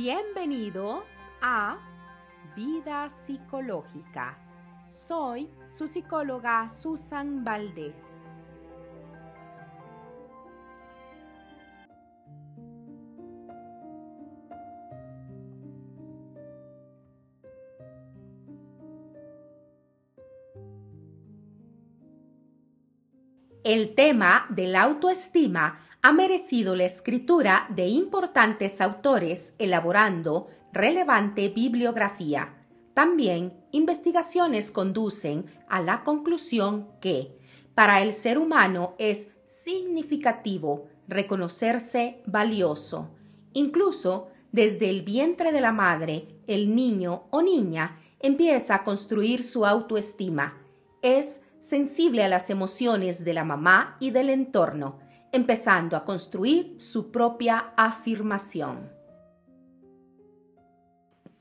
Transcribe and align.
Bienvenidos 0.00 1.32
a 1.42 1.76
Vida 2.54 3.10
Psicológica. 3.10 4.38
Soy 4.86 5.50
su 5.68 5.88
psicóloga 5.88 6.68
Susan 6.68 7.42
Valdés. 7.42 7.96
El 23.64 23.96
tema 23.96 24.46
de 24.50 24.68
la 24.68 24.82
autoestima 24.82 25.80
ha 26.08 26.12
merecido 26.14 26.74
la 26.74 26.86
escritura 26.86 27.66
de 27.68 27.86
importantes 27.86 28.80
autores 28.80 29.54
elaborando 29.58 30.48
relevante 30.72 31.50
bibliografía. 31.50 32.54
También 32.94 33.52
investigaciones 33.72 34.70
conducen 34.70 35.44
a 35.68 35.82
la 35.82 36.04
conclusión 36.04 36.88
que 37.02 37.36
para 37.74 38.00
el 38.00 38.14
ser 38.14 38.38
humano 38.38 38.94
es 38.96 39.28
significativo 39.44 40.86
reconocerse 41.08 42.22
valioso. 42.24 43.10
Incluso 43.52 44.28
desde 44.50 44.88
el 44.88 45.02
vientre 45.02 45.52
de 45.52 45.60
la 45.60 45.72
madre, 45.72 46.26
el 46.46 46.74
niño 46.74 47.24
o 47.28 47.42
niña 47.42 48.00
empieza 48.18 48.76
a 48.76 48.84
construir 48.84 49.44
su 49.44 49.66
autoestima. 49.66 50.56
Es 51.02 51.42
sensible 51.58 52.24
a 52.24 52.28
las 52.28 52.48
emociones 52.48 53.26
de 53.26 53.34
la 53.34 53.44
mamá 53.44 53.98
y 54.00 54.10
del 54.10 54.30
entorno 54.30 55.06
empezando 55.32 55.96
a 55.96 56.04
construir 56.04 56.76
su 56.78 57.10
propia 57.10 57.72
afirmación. 57.76 58.90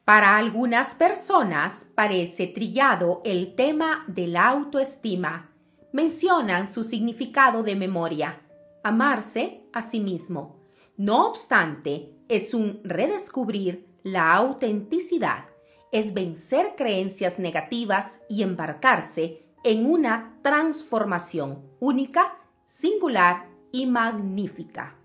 Para 0.07 0.37
algunas 0.37 0.95
personas 0.95 1.91
parece 1.93 2.47
trillado 2.47 3.21
el 3.25 3.55
tema 3.55 4.05
de 4.07 4.27
la 4.27 4.47
autoestima. 4.47 5.51
Mencionan 5.91 6.71
su 6.71 6.83
significado 6.83 7.61
de 7.61 7.75
memoria, 7.75 8.41
amarse 8.83 9.63
a 9.73 9.81
sí 9.81 9.99
mismo. 9.99 10.61
No 10.95 11.27
obstante, 11.27 12.13
es 12.29 12.53
un 12.53 12.79
redescubrir 12.85 13.85
la 14.03 14.33
autenticidad, 14.33 15.45
es 15.91 16.13
vencer 16.13 16.75
creencias 16.77 17.37
negativas 17.37 18.21
y 18.29 18.43
embarcarse 18.43 19.45
en 19.65 19.85
una 19.85 20.39
transformación 20.41 21.65
única, 21.81 22.37
singular 22.63 23.56
y 23.77 23.85
magnífica. 23.85 24.95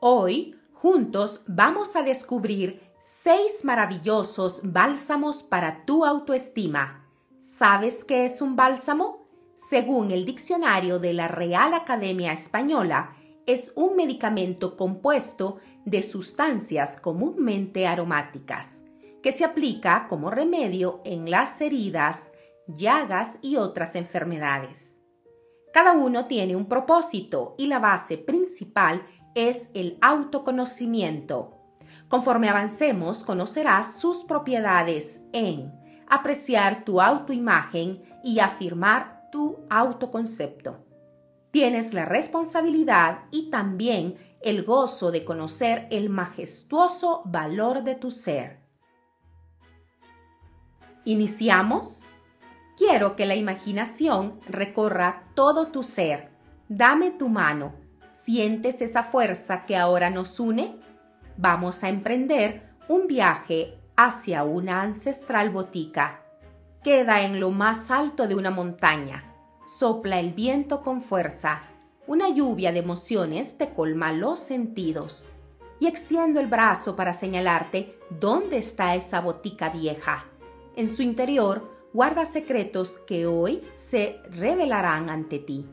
Hoy, 0.00 0.54
juntos, 0.72 1.42
vamos 1.48 1.96
a 1.96 2.02
descubrir 2.02 2.80
seis 3.00 3.64
maravillosos 3.64 4.60
bálsamos 4.62 5.42
para 5.42 5.84
tu 5.84 6.04
autoestima. 6.04 7.08
¿Sabes 7.38 8.04
qué 8.04 8.24
es 8.24 8.40
un 8.40 8.54
bálsamo? 8.54 9.26
Según 9.56 10.12
el 10.12 10.24
diccionario 10.24 11.00
de 11.00 11.12
la 11.12 11.26
Real 11.26 11.74
Academia 11.74 12.32
Española, 12.32 13.16
es 13.46 13.72
un 13.74 13.96
medicamento 13.96 14.76
compuesto 14.76 15.58
de 15.84 16.04
sustancias 16.04 17.00
comúnmente 17.00 17.88
aromáticas, 17.88 18.84
que 19.24 19.32
se 19.32 19.44
aplica 19.44 20.06
como 20.08 20.30
remedio 20.30 21.00
en 21.04 21.32
las 21.32 21.60
heridas, 21.60 22.32
llagas 22.68 23.40
y 23.42 23.56
otras 23.56 23.96
enfermedades. 23.96 24.99
Cada 25.72 25.92
uno 25.92 26.26
tiene 26.26 26.56
un 26.56 26.66
propósito 26.66 27.54
y 27.56 27.68
la 27.68 27.78
base 27.78 28.18
principal 28.18 29.06
es 29.34 29.70
el 29.74 29.98
autoconocimiento. 30.00 31.56
Conforme 32.08 32.48
avancemos, 32.48 33.22
conocerás 33.22 34.00
sus 34.00 34.24
propiedades 34.24 35.22
en 35.32 35.72
apreciar 36.08 36.84
tu 36.84 37.00
autoimagen 37.00 38.02
y 38.24 38.40
afirmar 38.40 39.28
tu 39.30 39.58
autoconcepto. 39.70 40.84
Tienes 41.52 41.94
la 41.94 42.04
responsabilidad 42.04 43.20
y 43.30 43.50
también 43.50 44.16
el 44.40 44.64
gozo 44.64 45.12
de 45.12 45.24
conocer 45.24 45.86
el 45.90 46.08
majestuoso 46.08 47.22
valor 47.26 47.84
de 47.84 47.94
tu 47.94 48.10
ser. 48.10 48.60
¿Iniciamos? 51.04 52.06
Quiero 52.80 53.14
que 53.14 53.26
la 53.26 53.34
imaginación 53.34 54.40
recorra 54.48 55.24
todo 55.34 55.66
tu 55.66 55.82
ser. 55.82 56.30
Dame 56.66 57.10
tu 57.10 57.28
mano. 57.28 57.74
¿Sientes 58.08 58.80
esa 58.80 59.02
fuerza 59.02 59.66
que 59.66 59.76
ahora 59.76 60.08
nos 60.08 60.40
une? 60.40 60.80
Vamos 61.36 61.84
a 61.84 61.90
emprender 61.90 62.70
un 62.88 63.06
viaje 63.06 63.78
hacia 63.96 64.44
una 64.44 64.80
ancestral 64.80 65.50
botica. 65.50 66.22
Queda 66.82 67.20
en 67.20 67.38
lo 67.38 67.50
más 67.50 67.90
alto 67.90 68.26
de 68.26 68.34
una 68.34 68.50
montaña. 68.50 69.30
Sopla 69.66 70.18
el 70.18 70.32
viento 70.32 70.80
con 70.80 71.02
fuerza. 71.02 71.60
Una 72.06 72.30
lluvia 72.30 72.72
de 72.72 72.78
emociones 72.78 73.58
te 73.58 73.74
colma 73.74 74.10
los 74.10 74.40
sentidos. 74.40 75.26
Y 75.80 75.86
extiendo 75.86 76.40
el 76.40 76.46
brazo 76.46 76.96
para 76.96 77.12
señalarte 77.12 77.98
dónde 78.08 78.56
está 78.56 78.94
esa 78.94 79.20
botica 79.20 79.68
vieja. 79.68 80.24
En 80.76 80.88
su 80.88 81.02
interior, 81.02 81.69
guarda 81.92 82.24
secretos 82.24 82.98
que 83.06 83.26
hoy 83.26 83.62
se 83.72 84.20
revelarán 84.30 85.10
ante 85.10 85.38
ti. 85.38 85.66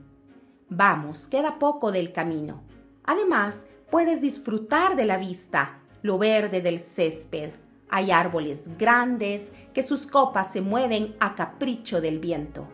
Vamos, 0.69 1.27
queda 1.27 1.59
poco 1.59 1.91
del 1.91 2.11
camino. 2.11 2.63
Además, 3.03 3.67
puedes 3.91 4.21
disfrutar 4.21 4.95
de 4.95 5.05
la 5.05 5.17
vista, 5.17 5.79
lo 6.01 6.17
verde 6.17 6.61
del 6.61 6.79
césped. 6.79 7.51
Hay 7.89 8.11
árboles 8.11 8.69
grandes 8.77 9.53
que 9.73 9.83
sus 9.83 10.07
copas 10.07 10.51
se 10.51 10.61
mueven 10.61 11.15
a 11.19 11.35
capricho 11.35 12.01
del 12.01 12.19
viento. 12.19 12.67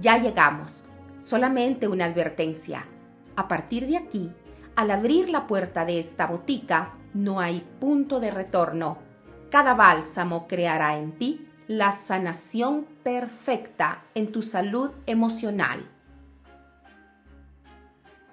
Ya 0.00 0.18
llegamos. 0.18 0.84
Solamente 1.18 1.88
una 1.88 2.06
advertencia. 2.06 2.86
A 3.36 3.48
partir 3.48 3.86
de 3.86 3.96
aquí, 3.96 4.30
al 4.76 4.90
abrir 4.90 5.30
la 5.30 5.46
puerta 5.46 5.86
de 5.86 5.98
esta 5.98 6.26
botica, 6.26 6.94
no 7.14 7.40
hay 7.40 7.66
punto 7.80 8.20
de 8.20 8.30
retorno. 8.30 8.98
Cada 9.50 9.74
bálsamo 9.74 10.46
creará 10.46 10.98
en 10.98 11.12
ti 11.12 11.48
la 11.66 11.92
sanación 11.92 12.84
perfecta 13.02 14.02
en 14.14 14.32
tu 14.32 14.42
salud 14.42 14.90
emocional. 15.06 15.88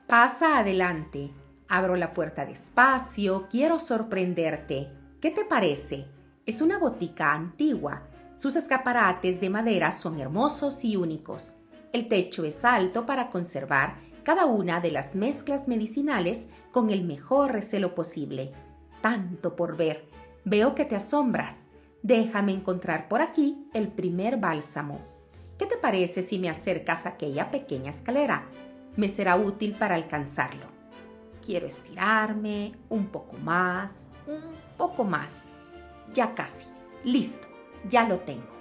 Pasa 0.05 0.57
adelante. 0.57 1.31
Abro 1.69 1.95
la 1.95 2.13
puerta 2.13 2.45
despacio. 2.45 3.47
Quiero 3.49 3.79
sorprenderte. 3.79 4.89
¿Qué 5.21 5.31
te 5.31 5.45
parece? 5.45 6.07
Es 6.45 6.61
una 6.61 6.77
botica 6.77 7.31
antigua. 7.31 8.01
Sus 8.35 8.57
escaparates 8.57 9.39
de 9.39 9.49
madera 9.49 9.93
son 9.93 10.19
hermosos 10.19 10.83
y 10.83 10.97
únicos. 10.97 11.55
El 11.93 12.09
techo 12.09 12.43
es 12.43 12.65
alto 12.65 13.05
para 13.05 13.29
conservar 13.29 13.95
cada 14.23 14.45
una 14.45 14.81
de 14.81 14.91
las 14.91 15.15
mezclas 15.15 15.69
medicinales 15.69 16.49
con 16.73 16.89
el 16.89 17.05
mejor 17.05 17.53
recelo 17.53 17.95
posible. 17.95 18.51
Tanto 18.99 19.55
por 19.55 19.77
ver. 19.77 20.05
Veo 20.43 20.75
que 20.75 20.83
te 20.83 20.97
asombras. 20.97 21.70
Déjame 22.03 22.51
encontrar 22.51 23.07
por 23.07 23.22
aquí 23.22 23.67
el 23.73 23.88
primer 23.88 24.38
bálsamo. 24.38 25.00
¿Qué 25.57 25.67
te 25.67 25.78
parece 25.78 26.23
si 26.23 26.39
me 26.39 26.50
acercas 26.50 27.06
a 27.06 27.09
aquella 27.09 27.51
pequeña 27.51 27.91
escalera? 27.91 28.47
Me 28.95 29.07
será 29.07 29.35
útil 29.35 29.75
para 29.78 29.95
alcanzarlo. 29.95 30.66
Quiero 31.45 31.67
estirarme 31.67 32.73
un 32.90 33.07
poco 33.07 33.38
más, 33.38 34.09
un 34.25 34.41
poco 34.78 35.03
más. 35.03 35.44
Ya 36.13 36.34
casi. 36.34 36.67
Listo. 37.03 37.47
Ya 37.90 38.07
lo 38.07 38.19
tengo. 38.19 38.51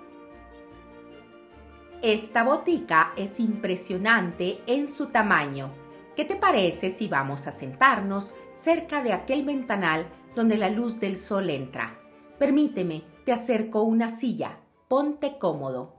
Esta 2.03 2.43
botica 2.43 3.13
es 3.17 3.41
impresionante 3.41 4.61
en 4.67 4.91
su 4.91 5.07
tamaño. 5.09 5.71
¿Qué 6.17 6.25
te 6.25 6.37
parece 6.37 6.91
si 6.91 7.09
vamos 7.09 7.47
a 7.47 7.53
sentarnos 7.53 8.35
cerca 8.55 9.03
de 9.03 9.13
aquel 9.13 9.45
ventanal 9.45 10.07
donde 10.35 10.57
la 10.57 10.71
luz 10.71 11.01
del 11.01 11.17
sol 11.19 11.51
entra? 11.51 11.99
Permíteme 12.39 13.03
te 13.31 13.35
acerco 13.35 13.83
una 13.83 14.09
silla, 14.09 14.59
ponte 14.89 15.39
cómodo. 15.39 15.95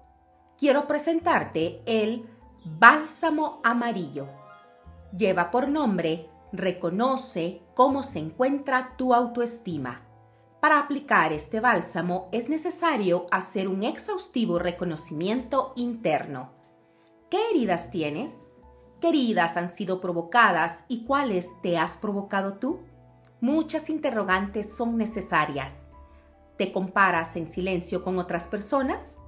Quiero 0.57 0.85
presentarte 0.85 1.81
el 1.85 2.25
bálsamo 2.77 3.61
amarillo. 3.63 4.25
Lleva 5.17 5.49
por 5.49 5.69
nombre 5.69 6.27
Reconoce 6.51 7.61
cómo 7.73 8.03
se 8.03 8.19
encuentra 8.19 8.97
tu 8.97 9.13
autoestima. 9.13 10.01
Para 10.59 10.79
aplicar 10.79 11.31
este 11.31 11.61
bálsamo 11.61 12.27
es 12.33 12.49
necesario 12.49 13.27
hacer 13.31 13.69
un 13.69 13.83
exhaustivo 13.83 14.59
reconocimiento 14.59 15.71
interno. 15.77 16.51
¿Qué 17.29 17.39
heridas 17.51 17.91
tienes? 17.91 18.33
¿Qué 18.99 19.07
heridas 19.07 19.55
han 19.55 19.69
sido 19.69 20.01
provocadas 20.01 20.83
y 20.89 21.05
cuáles 21.05 21.61
te 21.61 21.77
has 21.77 21.95
provocado 21.95 22.55
tú? 22.55 22.81
Muchas 23.39 23.89
interrogantes 23.89 24.75
son 24.75 24.97
necesarias. 24.97 25.90
¿Te 26.61 26.71
comparas 26.71 27.37
en 27.37 27.47
silencio 27.47 28.03
con 28.03 28.19
otras 28.19 28.45
personas? 28.45 29.19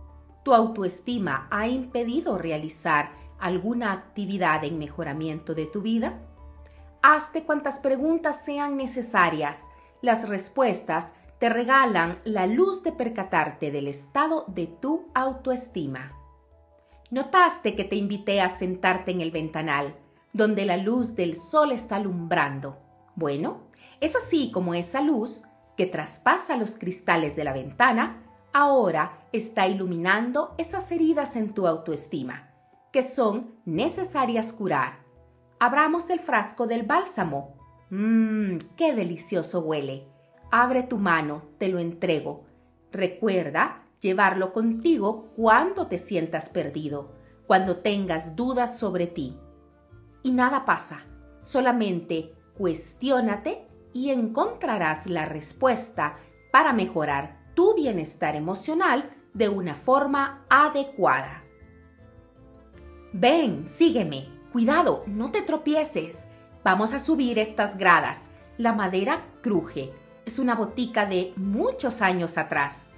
¿Tu 0.43 0.53
autoestima 0.53 1.47
ha 1.49 1.67
impedido 1.67 2.37
realizar 2.37 3.09
alguna 3.39 3.91
actividad 3.91 4.63
en 4.63 4.77
mejoramiento 4.77 5.55
de 5.55 5.65
tu 5.65 5.81
vida? 5.81 6.21
Hazte 7.01 7.43
cuantas 7.43 7.79
preguntas 7.79 8.45
sean 8.45 8.77
necesarias. 8.77 9.67
Las 10.03 10.29
respuestas 10.29 11.15
te 11.39 11.49
regalan 11.49 12.19
la 12.23 12.45
luz 12.45 12.83
de 12.83 12.91
percatarte 12.91 13.71
del 13.71 13.87
estado 13.87 14.45
de 14.49 14.67
tu 14.67 15.07
autoestima. 15.15 16.11
Notaste 17.09 17.75
que 17.75 17.83
te 17.83 17.95
invité 17.95 18.41
a 18.41 18.49
sentarte 18.49 19.09
en 19.09 19.21
el 19.21 19.31
ventanal, 19.31 19.95
donde 20.33 20.65
la 20.65 20.77
luz 20.77 21.15
del 21.15 21.35
sol 21.35 21.71
está 21.71 21.95
alumbrando. 21.95 22.77
Bueno, 23.15 23.61
es 24.01 24.15
así 24.15 24.51
como 24.51 24.75
esa 24.75 25.01
luz, 25.01 25.45
que 25.77 25.85
traspasa 25.85 26.57
los 26.57 26.77
cristales 26.77 27.35
de 27.35 27.43
la 27.43 27.53
ventana, 27.53 28.23
ahora 28.53 29.27
está 29.31 29.67
iluminando 29.67 30.53
esas 30.57 30.91
heridas 30.91 31.35
en 31.35 31.53
tu 31.53 31.67
autoestima, 31.67 32.51
que 32.91 33.01
son 33.01 33.55
necesarias 33.65 34.53
curar. 34.53 34.99
Abramos 35.59 36.09
el 36.09 36.19
frasco 36.19 36.67
del 36.67 36.83
bálsamo. 36.83 37.55
Mmm, 37.89 38.57
qué 38.75 38.93
delicioso 38.93 39.61
huele. 39.61 40.07
Abre 40.51 40.83
tu 40.83 40.97
mano, 40.97 41.43
te 41.57 41.69
lo 41.69 41.79
entrego. 41.79 42.45
Recuerda 42.91 43.83
llevarlo 44.01 44.53
contigo 44.53 45.31
cuando 45.35 45.87
te 45.87 45.97
sientas 45.97 46.49
perdido, 46.49 47.15
cuando 47.47 47.77
tengas 47.77 48.35
dudas 48.35 48.77
sobre 48.77 49.07
ti. 49.07 49.39
Y 50.21 50.31
nada 50.31 50.65
pasa, 50.65 51.03
solamente 51.39 52.33
cuestiónate 52.55 53.65
y 53.93 54.09
encontrarás 54.11 55.05
la 55.07 55.25
respuesta 55.25 56.17
para 56.51 56.73
mejorar 56.73 57.37
tu 57.53 57.75
bienestar 57.75 58.35
emocional 58.35 59.09
de 59.33 59.49
una 59.49 59.75
forma 59.75 60.43
adecuada. 60.49 61.41
Ven, 63.13 63.67
sígueme. 63.67 64.29
Cuidado, 64.51 65.03
no 65.07 65.31
te 65.31 65.41
tropieces. 65.41 66.27
Vamos 66.63 66.93
a 66.93 66.99
subir 66.99 67.39
estas 67.39 67.77
gradas. 67.77 68.29
La 68.57 68.73
madera 68.73 69.25
cruje. 69.41 69.91
Es 70.25 70.39
una 70.39 70.55
botica 70.55 71.05
de 71.05 71.33
muchos 71.35 72.01
años 72.01 72.37
atrás, 72.37 72.91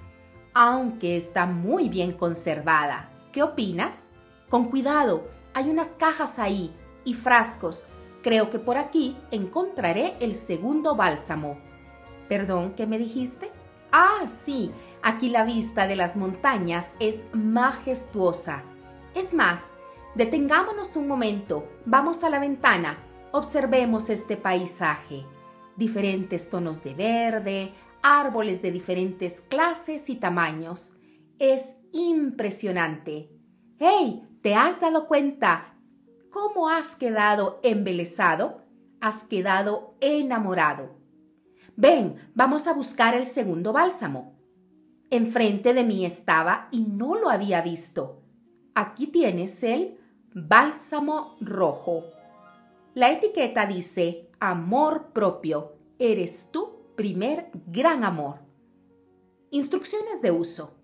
aunque 0.54 1.16
está 1.16 1.44
muy 1.44 1.88
bien 1.88 2.12
conservada. 2.12 3.10
¿Qué 3.32 3.42
opinas? 3.42 4.12
Con 4.48 4.70
cuidado, 4.70 5.28
hay 5.54 5.68
unas 5.68 5.88
cajas 5.88 6.38
ahí 6.38 6.72
y 7.04 7.14
frascos. 7.14 7.86
Creo 8.26 8.50
que 8.50 8.58
por 8.58 8.76
aquí 8.76 9.16
encontraré 9.30 10.14
el 10.18 10.34
segundo 10.34 10.96
bálsamo. 10.96 11.58
Perdón, 12.28 12.72
¿qué 12.76 12.84
me 12.84 12.98
dijiste? 12.98 13.52
Ah, 13.92 14.26
sí, 14.44 14.72
aquí 15.00 15.28
la 15.28 15.44
vista 15.44 15.86
de 15.86 15.94
las 15.94 16.16
montañas 16.16 16.96
es 16.98 17.28
majestuosa. 17.32 18.64
Es 19.14 19.32
más, 19.32 19.60
detengámonos 20.16 20.96
un 20.96 21.06
momento, 21.06 21.68
vamos 21.84 22.24
a 22.24 22.28
la 22.28 22.40
ventana, 22.40 22.98
observemos 23.30 24.10
este 24.10 24.36
paisaje. 24.36 25.24
Diferentes 25.76 26.50
tonos 26.50 26.82
de 26.82 26.94
verde, 26.94 27.74
árboles 28.02 28.60
de 28.60 28.72
diferentes 28.72 29.40
clases 29.40 30.10
y 30.10 30.16
tamaños. 30.16 30.94
Es 31.38 31.76
impresionante. 31.92 33.30
¡Hey! 33.78 34.24
¿Te 34.42 34.56
has 34.56 34.80
dado 34.80 35.06
cuenta 35.06 35.75
cómo 36.36 36.68
has 36.68 36.94
quedado 36.96 37.60
embelesado? 37.62 38.60
Has 39.00 39.24
quedado 39.24 39.94
enamorado. 40.02 40.90
Ven, 41.76 42.16
vamos 42.34 42.66
a 42.66 42.74
buscar 42.74 43.14
el 43.14 43.24
segundo 43.24 43.72
bálsamo. 43.72 44.36
Enfrente 45.08 45.72
de 45.72 45.82
mí 45.82 46.04
estaba 46.04 46.68
y 46.70 46.82
no 46.82 47.14
lo 47.14 47.30
había 47.30 47.62
visto. 47.62 48.20
Aquí 48.74 49.06
tienes 49.06 49.62
el 49.62 49.98
bálsamo 50.34 51.34
rojo. 51.40 52.04
La 52.92 53.10
etiqueta 53.10 53.64
dice 53.64 54.28
amor 54.38 55.12
propio. 55.14 55.72
Eres 55.98 56.50
tu 56.52 56.92
primer 56.96 57.50
gran 57.66 58.04
amor. 58.04 58.40
Instrucciones 59.50 60.20
de 60.20 60.32
uso. 60.32 60.74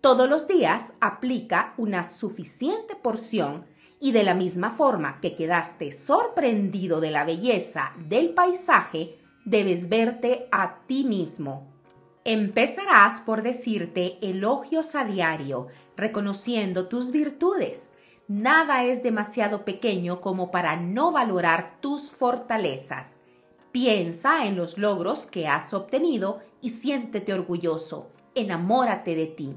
Todos 0.00 0.26
los 0.26 0.48
días 0.48 0.94
aplica 1.00 1.74
una 1.76 2.02
suficiente 2.02 2.96
porción 2.96 3.66
y 4.00 4.12
de 4.12 4.24
la 4.24 4.34
misma 4.34 4.70
forma 4.70 5.20
que 5.20 5.34
quedaste 5.34 5.92
sorprendido 5.92 7.00
de 7.00 7.10
la 7.10 7.24
belleza 7.24 7.92
del 7.96 8.34
paisaje, 8.34 9.18
debes 9.44 9.88
verte 9.88 10.48
a 10.50 10.80
ti 10.86 11.04
mismo. 11.04 11.72
Empezarás 12.24 13.20
por 13.20 13.42
decirte 13.42 14.18
elogios 14.20 14.94
a 14.96 15.04
diario, 15.04 15.68
reconociendo 15.96 16.88
tus 16.88 17.12
virtudes. 17.12 17.94
Nada 18.28 18.82
es 18.82 19.04
demasiado 19.04 19.64
pequeño 19.64 20.20
como 20.20 20.50
para 20.50 20.76
no 20.76 21.12
valorar 21.12 21.78
tus 21.80 22.10
fortalezas. 22.10 23.20
Piensa 23.70 24.46
en 24.46 24.56
los 24.56 24.78
logros 24.78 25.26
que 25.26 25.46
has 25.46 25.72
obtenido 25.72 26.40
y 26.60 26.70
siéntete 26.70 27.32
orgulloso. 27.32 28.10
Enamórate 28.34 29.14
de 29.14 29.26
ti. 29.26 29.54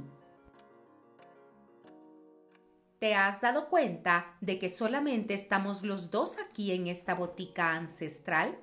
¿Te 3.00 3.16
has 3.16 3.42
dado 3.42 3.70
cuenta 3.70 4.36
de 4.42 4.60
que 4.60 4.70
solamente 4.70 5.34
estamos 5.34 5.84
los 5.84 6.12
dos 6.12 6.38
aquí 6.38 6.72
en 6.72 6.88
esta 6.88 7.16
botica 7.16 7.74
ancestral? 7.74 8.58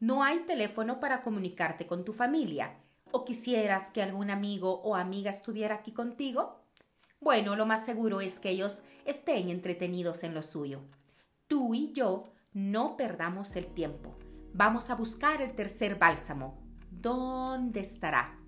no 0.00 0.22
hay 0.22 0.40
teléfono 0.40 1.00
para 1.00 1.22
comunicarte 1.22 1.86
con 1.86 2.04
tu 2.04 2.12
familia 2.12 2.76
o 3.10 3.24
quisieras 3.24 3.90
que 3.90 4.02
algún 4.02 4.30
amigo 4.30 4.80
o 4.82 4.94
amiga 4.94 5.30
estuviera 5.30 5.76
aquí 5.76 5.92
contigo, 5.92 6.60
bueno, 7.20 7.56
lo 7.56 7.66
más 7.66 7.84
seguro 7.84 8.20
es 8.20 8.38
que 8.38 8.50
ellos 8.50 8.82
estén 9.04 9.48
entretenidos 9.48 10.22
en 10.22 10.34
lo 10.34 10.42
suyo. 10.42 10.82
Tú 11.48 11.74
y 11.74 11.92
yo 11.92 12.24
no 12.52 12.96
perdamos 12.96 13.56
el 13.56 13.66
tiempo. 13.74 14.16
Vamos 14.52 14.88
a 14.90 14.94
buscar 14.94 15.42
el 15.42 15.54
tercer 15.54 15.96
bálsamo. 15.96 16.62
¿Dónde 16.90 17.80
estará? 17.80 18.38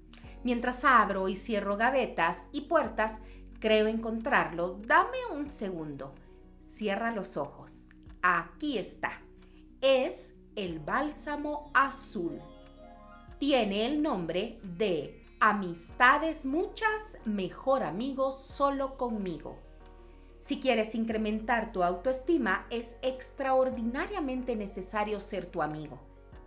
Mientras 0.45 0.85
abro 0.85 1.29
y 1.29 1.37
cierro 1.37 1.77
gavetas 1.77 2.49
y 2.53 2.63
puertas, 2.63 3.21
creo 3.61 3.87
encontrarlo. 3.87 4.81
Dame 4.87 5.19
un 5.33 5.47
segundo. 5.47 6.15
Cierra 6.61 7.13
los 7.13 7.37
ojos. 7.37 7.91
Aquí 8.23 8.79
está. 8.79 9.21
Es 9.81 10.35
el 10.57 10.81
bálsamo 10.81 11.71
azul. 11.75 12.39
Tiene 13.39 13.87
el 13.87 14.03
nombre 14.03 14.59
de 14.63 15.21
Amistades 15.43 16.45
muchas, 16.45 17.17
mejor 17.25 17.83
amigo 17.83 18.31
solo 18.31 18.99
conmigo. 18.99 19.57
Si 20.39 20.61
quieres 20.61 20.95
incrementar 20.95 21.73
tu 21.73 21.83
autoestima, 21.83 22.67
es 22.69 22.99
extraordinariamente 23.01 24.55
necesario 24.55 25.19
ser 25.19 25.47
tu 25.47 25.63
amigo, 25.63 25.99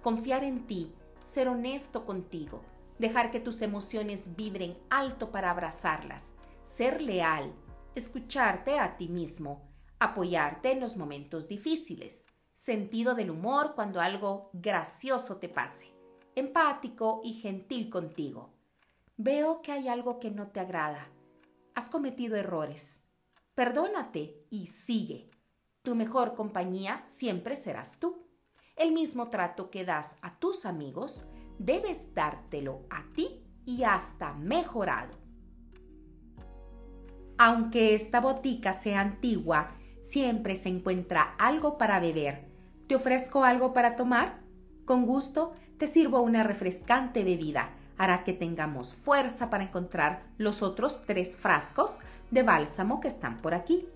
confiar 0.03 0.43
en 0.43 0.67
ti, 0.67 0.93
ser 1.23 1.47
honesto 1.47 2.05
contigo, 2.05 2.61
dejar 2.99 3.31
que 3.31 3.39
tus 3.39 3.63
emociones 3.63 4.35
vibren 4.35 4.77
alto 4.91 5.31
para 5.31 5.49
abrazarlas, 5.49 6.35
ser 6.63 7.01
leal, 7.01 7.53
escucharte 7.95 8.79
a 8.79 8.97
ti 8.97 9.07
mismo, 9.07 9.69
apoyarte 9.99 10.71
en 10.71 10.79
los 10.79 10.97
momentos 10.97 11.47
difíciles 11.47 12.27
sentido 12.63 13.13
del 13.13 13.29
humor 13.29 13.73
cuando 13.75 13.99
algo 13.99 14.49
gracioso 14.53 15.37
te 15.37 15.49
pase, 15.49 15.93
empático 16.33 17.19
y 17.23 17.33
gentil 17.33 17.89
contigo. 17.89 18.53
Veo 19.17 19.61
que 19.61 19.73
hay 19.73 19.89
algo 19.89 20.17
que 20.19 20.31
no 20.31 20.47
te 20.47 20.61
agrada. 20.61 21.09
Has 21.75 21.89
cometido 21.89 22.37
errores. 22.37 23.03
Perdónate 23.53 24.45
y 24.49 24.67
sigue. 24.67 25.29
Tu 25.81 25.93
mejor 25.93 26.35
compañía 26.35 27.01
siempre 27.05 27.57
serás 27.57 27.99
tú. 27.99 28.27
El 28.77 28.93
mismo 28.93 29.29
trato 29.29 29.69
que 29.69 29.83
das 29.83 30.17
a 30.21 30.39
tus 30.39 30.65
amigos, 30.65 31.27
debes 31.59 32.13
dártelo 32.13 32.85
a 32.89 33.03
ti 33.13 33.43
y 33.65 33.83
hasta 33.83 34.33
mejorado. 34.33 35.22
Aunque 37.37 37.93
esta 37.95 38.19
botica 38.19 38.73
sea 38.73 39.01
antigua 39.01 39.71
siempre 39.99 40.55
se 40.55 40.69
encuentra 40.69 41.35
algo 41.37 41.77
para 41.77 41.99
beber. 41.99 42.45
¿Te 42.87 42.95
ofrezco 42.95 43.43
algo 43.43 43.73
para 43.73 43.95
tomar? 43.95 44.41
Con 44.85 45.05
gusto, 45.05 45.53
te 45.77 45.87
sirvo 45.87 46.21
una 46.21 46.43
refrescante 46.43 47.23
bebida. 47.23 47.71
Hará 47.97 48.23
que 48.23 48.33
tengamos 48.33 48.95
fuerza 48.95 49.49
para 49.49 49.63
encontrar 49.63 50.23
los 50.37 50.61
otros 50.61 51.03
tres 51.05 51.35
frascos 51.35 52.01
de 52.31 52.43
bálsamo 52.43 52.99
que 52.99 53.07
están 53.07 53.41
por 53.41 53.53
aquí. 53.53 53.87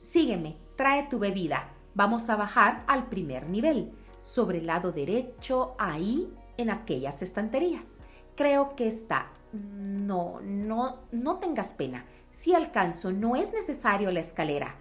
Sígueme, 0.00 0.56
trae 0.76 1.04
tu 1.04 1.18
bebida. 1.18 1.70
Vamos 1.94 2.28
a 2.28 2.36
bajar 2.36 2.84
al 2.86 3.08
primer 3.08 3.48
nivel, 3.48 3.92
sobre 4.20 4.58
el 4.58 4.66
lado 4.66 4.92
derecho, 4.92 5.74
ahí, 5.78 6.30
en 6.58 6.70
aquellas 6.70 7.22
estanterías. 7.22 8.00
Creo 8.34 8.76
que 8.76 8.86
está. 8.86 9.30
No, 9.52 10.40
no, 10.42 10.98
no 11.12 11.36
tengas 11.38 11.72
pena. 11.72 12.04
Si 12.36 12.52
alcanzo, 12.52 13.12
no 13.12 13.34
es 13.34 13.54
necesario 13.54 14.12
la 14.12 14.20
escalera. 14.20 14.74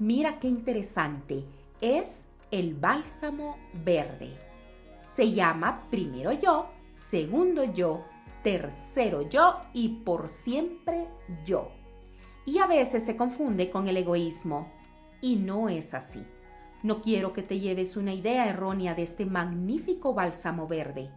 Mira 0.00 0.40
qué 0.40 0.48
interesante. 0.48 1.44
Es 1.80 2.26
el 2.50 2.74
bálsamo 2.74 3.56
verde. 3.84 4.32
Se 5.00 5.30
llama 5.30 5.86
primero 5.92 6.32
yo, 6.32 6.66
segundo 6.90 7.62
yo, 7.72 8.04
tercero 8.42 9.28
yo 9.28 9.60
y 9.72 10.00
por 10.00 10.28
siempre 10.28 11.06
yo. 11.46 11.70
Y 12.44 12.58
a 12.58 12.66
veces 12.66 13.04
se 13.04 13.16
confunde 13.16 13.70
con 13.70 13.86
el 13.86 13.96
egoísmo. 13.96 14.68
Y 15.20 15.36
no 15.36 15.68
es 15.68 15.94
así. 15.94 16.24
No 16.82 17.00
quiero 17.00 17.32
que 17.32 17.44
te 17.44 17.60
lleves 17.60 17.96
una 17.96 18.12
idea 18.12 18.48
errónea 18.48 18.96
de 18.96 19.02
este 19.02 19.24
magnífico 19.24 20.14
bálsamo 20.14 20.66
verde. 20.66 21.12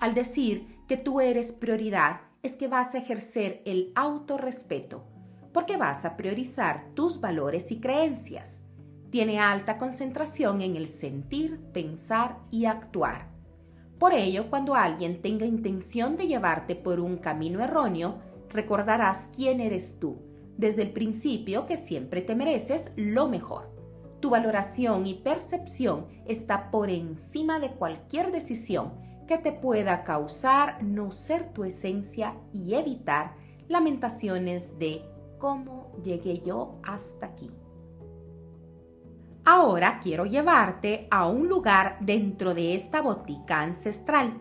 Al 0.00 0.12
decir 0.12 0.80
que 0.88 0.96
tú 0.96 1.20
eres 1.20 1.52
prioridad, 1.52 2.22
es 2.42 2.56
que 2.56 2.68
vas 2.68 2.94
a 2.94 2.98
ejercer 2.98 3.62
el 3.64 3.92
autorrespeto, 3.94 5.04
porque 5.52 5.76
vas 5.76 6.04
a 6.04 6.16
priorizar 6.16 6.86
tus 6.94 7.20
valores 7.20 7.70
y 7.70 7.80
creencias. 7.80 8.64
Tiene 9.10 9.40
alta 9.40 9.78
concentración 9.78 10.62
en 10.62 10.76
el 10.76 10.86
sentir, 10.86 11.60
pensar 11.72 12.38
y 12.50 12.66
actuar. 12.66 13.28
Por 13.98 14.14
ello, 14.14 14.48
cuando 14.48 14.74
alguien 14.74 15.20
tenga 15.20 15.44
intención 15.44 16.16
de 16.16 16.26
llevarte 16.26 16.76
por 16.76 17.00
un 17.00 17.18
camino 17.18 17.60
erróneo, 17.60 18.18
recordarás 18.48 19.28
quién 19.34 19.60
eres 19.60 19.98
tú, 19.98 20.18
desde 20.56 20.82
el 20.82 20.92
principio 20.92 21.66
que 21.66 21.76
siempre 21.76 22.22
te 22.22 22.34
mereces 22.34 22.92
lo 22.96 23.28
mejor. 23.28 23.70
Tu 24.20 24.30
valoración 24.30 25.06
y 25.06 25.14
percepción 25.14 26.06
está 26.26 26.70
por 26.70 26.90
encima 26.90 27.58
de 27.58 27.72
cualquier 27.72 28.30
decisión 28.32 28.92
que 29.26 29.38
te 29.38 29.52
pueda 29.52 30.04
causar 30.04 30.82
no 30.82 31.10
ser 31.10 31.52
tu 31.52 31.64
esencia 31.64 32.36
y 32.52 32.74
evitar 32.74 33.34
lamentaciones 33.68 34.78
de 34.78 35.02
cómo 35.40 35.90
llegué 36.04 36.40
yo 36.40 36.78
hasta 36.84 37.26
aquí. 37.26 37.50
Ahora 39.44 39.98
quiero 40.00 40.26
llevarte 40.26 41.08
a 41.10 41.26
un 41.26 41.48
lugar 41.48 41.96
dentro 42.00 42.54
de 42.54 42.74
esta 42.74 43.00
botica 43.00 43.62
ancestral, 43.62 44.34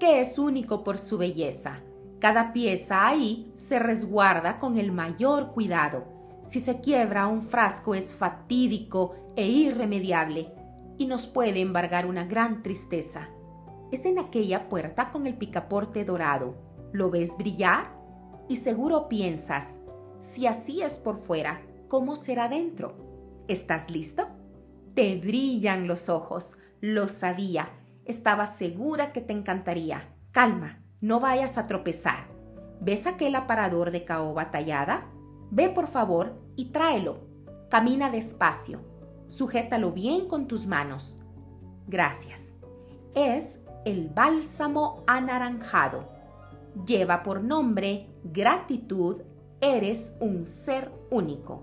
que 0.00 0.20
es 0.20 0.38
único 0.38 0.84
por 0.84 0.98
su 0.98 1.18
belleza. 1.18 1.80
Cada 2.20 2.52
pieza 2.52 3.06
ahí 3.06 3.52
se 3.56 3.78
resguarda 3.78 4.58
con 4.58 4.78
el 4.78 4.92
mayor 4.92 5.52
cuidado. 5.52 6.04
Si 6.44 6.60
se 6.60 6.80
quiebra 6.80 7.26
un 7.26 7.42
frasco 7.42 7.94
es 7.94 8.14
fatídico 8.14 9.14
e 9.36 9.46
irremediable 9.46 10.54
y 10.96 11.06
nos 11.06 11.26
puede 11.26 11.60
embargar 11.60 12.06
una 12.06 12.24
gran 12.24 12.62
tristeza. 12.62 13.28
Es 13.90 14.04
en 14.06 14.18
aquella 14.18 14.68
puerta 14.68 15.10
con 15.10 15.26
el 15.26 15.36
picaporte 15.36 16.04
dorado. 16.04 16.54
¿Lo 16.92 17.10
ves 17.10 17.36
brillar? 17.36 17.92
Y 18.48 18.56
seguro 18.56 19.08
piensas, 19.08 19.82
si 20.18 20.46
así 20.46 20.82
es 20.82 20.98
por 20.98 21.16
fuera, 21.16 21.60
¿cómo 21.88 22.16
será 22.16 22.48
dentro? 22.48 22.94
¿Estás 23.48 23.90
listo? 23.90 24.26
Te 24.94 25.16
brillan 25.16 25.86
los 25.86 26.08
ojos. 26.08 26.56
Lo 26.80 27.08
sabía. 27.08 27.70
Estaba 28.04 28.46
segura 28.46 29.12
que 29.12 29.20
te 29.20 29.32
encantaría. 29.32 30.14
Calma, 30.32 30.82
no 31.00 31.20
vayas 31.20 31.56
a 31.56 31.66
tropezar. 31.66 32.26
¿Ves 32.80 33.06
aquel 33.06 33.34
aparador 33.34 33.90
de 33.90 34.04
caoba 34.04 34.50
tallada? 34.50 35.06
Ve 35.50 35.68
por 35.68 35.86
favor 35.86 36.40
y 36.56 36.66
tráelo. 36.72 37.20
Camina 37.70 38.10
despacio. 38.10 38.80
Sujétalo 39.28 39.92
bien 39.92 40.26
con 40.26 40.48
tus 40.48 40.66
manos. 40.66 41.20
Gracias. 41.86 42.54
Es 43.14 43.64
el 43.84 44.08
bálsamo 44.08 45.04
anaranjado. 45.06 46.04
Lleva 46.86 47.22
por 47.22 47.42
nombre 47.42 48.08
gratitud, 48.24 49.22
eres 49.60 50.16
un 50.20 50.46
ser 50.46 50.90
único. 51.10 51.62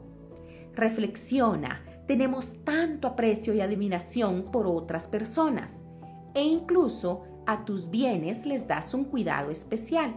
Reflexiona, 0.73 1.83
tenemos 2.07 2.63
tanto 2.63 3.07
aprecio 3.07 3.53
y 3.53 3.61
admiración 3.61 4.51
por 4.51 4.67
otras 4.67 5.07
personas 5.07 5.85
e 6.33 6.43
incluso 6.43 7.23
a 7.47 7.65
tus 7.65 7.89
bienes 7.89 8.45
les 8.45 8.67
das 8.67 8.93
un 8.93 9.05
cuidado 9.05 9.51
especial. 9.51 10.15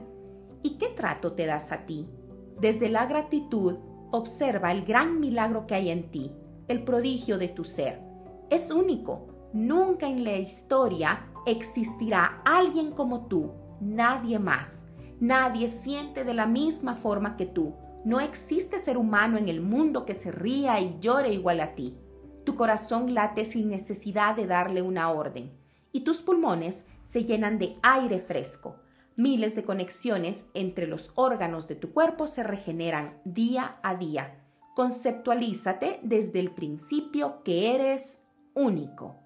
¿Y 0.63 0.79
qué 0.79 0.89
trato 0.89 1.33
te 1.33 1.47
das 1.47 1.73
a 1.73 1.87
ti? 1.87 2.09
Desde 2.61 2.89
la 2.89 3.07
gratitud, 3.07 3.77
observa 4.11 4.73
el 4.73 4.85
gran 4.85 5.21
milagro 5.21 5.67
que 5.67 5.75
hay 5.75 5.91
en 5.91 6.11
ti, 6.11 6.33
el 6.67 6.83
prodigio 6.83 7.39
de 7.39 7.49
tu 7.49 7.65
ser. 7.65 8.03
Es 8.51 8.71
único. 8.71 9.29
Nunca 9.53 10.09
en 10.09 10.25
la 10.25 10.37
historia 10.37 11.27
existirá 11.47 12.43
alguien 12.45 12.91
como 12.91 13.27
tú, 13.27 13.53
nadie 13.81 14.39
más. 14.39 14.88
Nadie 15.21 15.69
siente 15.69 16.25
de 16.25 16.35
la 16.35 16.47
misma 16.47 16.95
forma 16.95 17.37
que 17.37 17.47
tú. 17.47 17.75
No 18.05 18.21
existe 18.21 18.79
ser 18.79 18.97
humano 18.97 19.37
en 19.39 19.49
el 19.49 19.61
mundo 19.61 20.05
que 20.05 20.15
se 20.15 20.31
ría 20.31 20.81
y 20.81 20.99
llore 21.01 21.33
igual 21.33 21.61
a 21.61 21.75
ti. 21.75 21.99
Tu 22.45 22.55
corazón 22.55 23.15
late 23.15 23.45
sin 23.45 23.69
necesidad 23.69 24.37
de 24.37 24.47
darle 24.47 24.83
una 24.83 25.11
orden 25.11 25.59
y 25.93 26.01
tus 26.01 26.23
pulmones 26.23 26.87
se 27.03 27.25
llenan 27.25 27.59
de 27.59 27.77
aire 27.83 28.21
fresco. 28.21 28.77
Miles 29.17 29.57
de 29.57 29.65
conexiones 29.65 30.47
entre 30.55 30.87
los 30.87 31.11
órganos 31.17 31.67
de 31.67 31.75
tu 31.75 31.93
cuerpo 31.93 32.27
se 32.27 32.43
regeneran 32.45 33.21
día 33.25 33.79
a 33.83 33.97
día. 33.97 34.45
Conceptualízate 34.77 35.99
desde 36.03 36.39
el 36.39 36.53
principio 36.53 37.43
que 37.43 37.75
eres 37.75 38.23
único. 38.55 39.17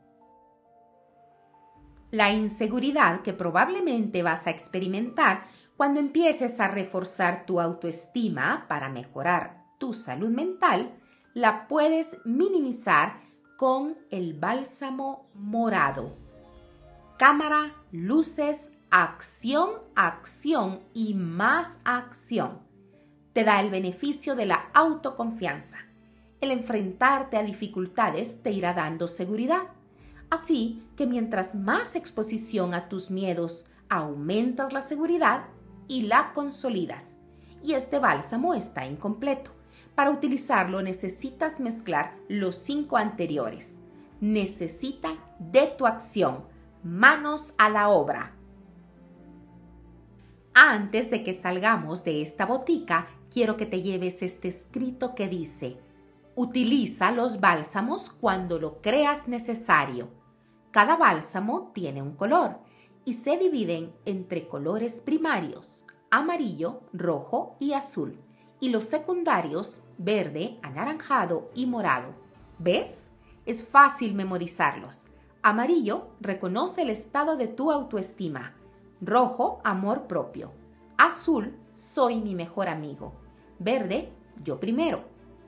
La 2.11 2.33
inseguridad 2.33 3.23
que 3.23 3.33
probablemente 3.33 4.23
vas 4.23 4.47
a 4.47 4.51
experimentar 4.51 5.45
cuando 5.83 5.99
empieces 5.99 6.61
a 6.61 6.69
reforzar 6.69 7.45
tu 7.45 7.61
autoestima 7.61 8.67
para 8.69 8.89
mejorar 8.89 9.65
tu 9.79 9.93
salud 9.93 10.29
mental, 10.29 10.95
la 11.35 11.67
puedes 11.67 12.19
minimizar 12.25 13.21
con 13.57 13.99
el 14.13 14.35
bálsamo 14.35 15.27
morado. 15.35 16.09
Cámara, 17.19 17.75
luces, 17.91 18.75
acción, 18.93 19.71
acción 19.97 20.83
y 20.95 21.15
más 21.15 21.81
acción. 21.85 22.61
Te 23.33 23.43
da 23.43 23.61
el 23.61 23.71
beneficio 23.71 24.37
de 24.37 24.47
la 24.47 24.71
autoconfianza. 24.75 25.79
El 26.41 26.53
enfrentarte 26.53 27.39
a 27.39 27.43
dificultades 27.43 28.41
te 28.41 28.53
irá 28.53 28.73
dando 28.73 29.09
seguridad 29.09 29.63
Así 30.33 30.81
que 30.97 31.07
mientras 31.07 31.55
más 31.55 31.95
exposición 31.95 32.73
a 32.73 32.89
tus 32.89 33.11
miedos, 33.11 33.67
aumentas 33.91 34.73
la 34.73 34.81
seguridad 34.81 35.45
y 35.89 36.03
la 36.03 36.33
consolidas. 36.33 37.19
Y 37.63 37.75
este 37.75 37.99
bálsamo 37.99 38.55
está 38.55 38.87
incompleto. 38.87 39.51
Para 39.95 40.11
utilizarlo 40.11 40.83
necesitas 40.83 41.61
mezclar 41.61 42.17
los 42.29 42.55
cinco 42.57 42.97
anteriores. 42.97 43.81
Necesita 44.21 45.15
de 45.39 45.67
tu 45.77 45.87
acción. 45.87 46.45
Manos 46.83 47.55
a 47.59 47.69
la 47.69 47.89
obra. 47.89 48.35
Antes 50.55 51.11
de 51.11 51.23
que 51.23 51.35
salgamos 51.35 52.05
de 52.05 52.23
esta 52.23 52.47
botica, 52.47 53.07
quiero 53.31 53.57
que 53.57 53.67
te 53.67 53.83
lleves 53.83 54.23
este 54.23 54.49
escrito 54.49 55.15
que 55.15 55.29
dice, 55.29 55.79
utiliza 56.35 57.13
los 57.13 57.41
bálsamos 57.41 58.11
cuando 58.11 58.59
lo 58.59 58.83
creas 58.83 59.29
necesario 59.29 60.23
cada 60.73 60.97
bálsamo 60.97 61.71
tiene 61.75 62.03
un 62.03 62.17
color 62.17 62.59
y 63.05 63.15
se 63.15 63.37
dividen 63.37 63.93
entre 64.05 64.49
colores 64.49 65.01
primarios, 65.01 65.87
amarillo, 66.11 66.83
rojo 66.93 67.57
y 67.59 67.73
azul, 67.73 68.19
y 68.61 68.69
los 68.69 68.85
secundarios, 68.85 69.83
verde, 69.99 70.59
anaranjado 70.63 71.51
y 71.55 71.67
morado. 71.67 72.15
¿Ves? 72.59 73.11
Es 73.45 73.67
fácil 73.67 74.15
memorizarlos. 74.15 75.09
Amarillo 75.43 76.09
reconoce 76.21 76.83
el 76.83 76.91
estado 76.91 77.37
de 77.37 77.49
tu 77.49 77.73
autoestima. 77.73 78.55
Rojo, 79.01 79.61
amor 79.65 80.07
propio. 80.07 80.53
Azul, 80.97 81.57
soy 81.73 82.21
mi 82.21 82.37
mejor 82.37 82.69
amigo. 82.69 83.15
Verde, 83.59 84.13
yo 84.45 84.61
primero. 84.61 85.05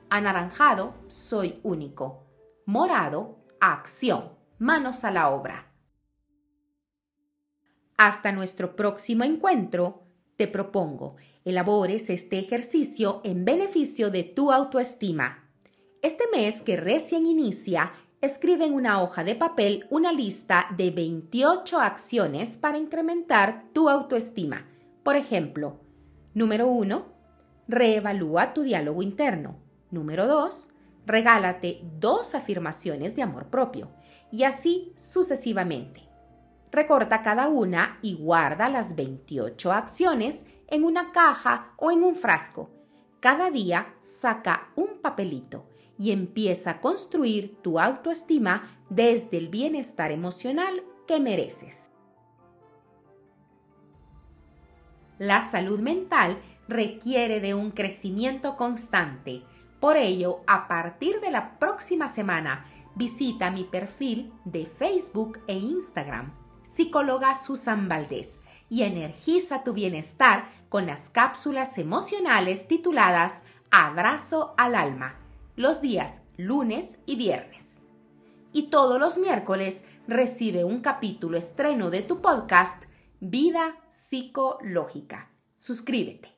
Anaranjado, 0.09 0.93
soy 1.07 1.61
único. 1.63 2.25
Morado, 2.65 3.37
acción 3.61 4.35
manos 4.57 5.03
a 5.03 5.11
la 5.11 5.29
obra. 5.29 5.71
Hasta 7.97 8.33
nuestro 8.33 8.75
próximo 8.75 9.23
encuentro, 9.23 10.03
te 10.35 10.47
propongo, 10.47 11.15
elabores 11.45 12.09
este 12.09 12.39
ejercicio 12.39 13.21
en 13.23 13.45
beneficio 13.45 14.11
de 14.11 14.23
tu 14.23 14.51
autoestima. 14.51 15.49
Este 16.01 16.25
mes 16.35 16.61
que 16.61 16.75
recién 16.75 17.25
inicia, 17.25 17.93
escribe 18.19 18.65
en 18.65 18.73
una 18.73 19.01
hoja 19.01 19.23
de 19.23 19.35
papel 19.35 19.87
una 19.89 20.11
lista 20.11 20.67
de 20.75 20.91
28 20.91 21.79
acciones 21.79 22.57
para 22.57 22.77
incrementar 22.77 23.63
tu 23.71 23.87
autoestima. 23.87 24.67
Por 25.03 25.15
ejemplo, 25.15 25.79
número 26.33 26.67
1, 26.67 27.05
reevalúa 27.69 28.53
tu 28.53 28.63
diálogo 28.63 29.01
interno. 29.03 29.57
Número 29.89 30.27
2, 30.27 30.69
regálate 31.05 31.79
dos 31.99 32.35
afirmaciones 32.35 33.15
de 33.15 33.21
amor 33.21 33.45
propio 33.47 33.89
y 34.31 34.43
así 34.43 34.91
sucesivamente. 34.97 36.04
Recorta 36.71 37.21
cada 37.21 37.47
una 37.47 37.99
y 38.01 38.15
guarda 38.15 38.69
las 38.69 38.95
28 38.95 39.71
acciones 39.71 40.45
en 40.67 40.83
una 40.83 41.11
caja 41.11 41.73
o 41.77 41.91
en 41.91 42.03
un 42.03 42.15
frasco. 42.15 42.69
Cada 43.19 43.49
día 43.49 43.95
saca 44.01 44.69
un 44.75 45.01
papelito 45.01 45.67
y 45.97 46.11
empieza 46.11 46.71
a 46.71 46.81
construir 46.81 47.57
tu 47.61 47.79
autoestima 47.79 48.79
desde 48.89 49.37
el 49.37 49.49
bienestar 49.49 50.11
emocional 50.11 50.83
que 51.07 51.19
mereces. 51.19 51.89
La 55.17 55.41
salud 55.41 55.79
mental 55.79 56.37
requiere 56.67 57.39
de 57.39 57.53
un 57.53 57.71
crecimiento 57.71 58.57
constante. 58.57 59.43
Por 59.79 59.95
ello, 59.95 60.41
a 60.45 60.67
partir 60.67 61.21
de 61.21 61.31
la 61.31 61.57
próxima 61.57 62.07
semana, 62.07 62.65
visita 62.95 63.49
mi 63.49 63.63
perfil 63.63 64.33
de 64.43 64.65
Facebook 64.65 65.39
e 65.47 65.53
Instagram. 65.53 66.44
Psicóloga 66.75 67.35
Susan 67.35 67.87
Valdés, 67.87 68.41
y 68.69 68.83
energiza 68.83 69.63
tu 69.63 69.73
bienestar 69.73 70.49
con 70.67 70.85
las 70.85 71.09
cápsulas 71.09 71.77
emocionales 71.77 72.67
tituladas 72.67 73.43
Abrazo 73.71 74.53
al 74.57 74.75
alma, 74.75 75.15
los 75.55 75.79
días 75.79 76.23
lunes 76.35 76.99
y 77.05 77.15
viernes. 77.15 77.83
Y 78.51 78.69
todos 78.69 78.99
los 78.99 79.17
miércoles 79.17 79.85
recibe 80.07 80.65
un 80.65 80.81
capítulo 80.81 81.37
estreno 81.37 81.89
de 81.89 82.01
tu 82.01 82.21
podcast 82.21 82.83
Vida 83.21 83.77
Psicológica. 83.91 85.29
Suscríbete. 85.57 86.35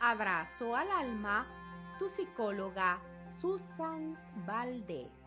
Abrazo 0.00 0.76
al 0.76 0.90
alma, 0.90 1.46
tu 1.98 2.08
psicóloga 2.08 3.00
Susan 3.28 4.16
Valdés. 4.46 5.17